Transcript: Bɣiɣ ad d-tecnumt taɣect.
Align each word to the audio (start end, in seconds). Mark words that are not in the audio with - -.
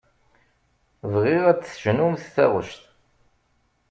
Bɣiɣ 1.13 1.43
ad 1.51 1.57
d-tecnumt 1.59 2.23
taɣect. 2.35 2.81